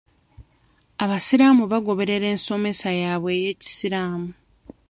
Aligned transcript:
Abasiraamu 1.03 1.63
bagoberera 1.71 2.25
ensomesa 2.35 2.87
yabwe 3.03 3.29
ey'ekisiraamu. 3.37 4.29